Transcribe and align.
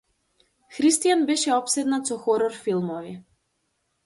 Христијан 0.77 1.21
беше 1.31 1.53
опседнат 1.57 2.11
со 2.13 2.19
хорор 2.25 2.59
филмови. 2.65 3.15